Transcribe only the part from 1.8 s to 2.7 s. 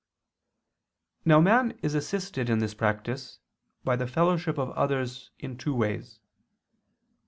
is assisted in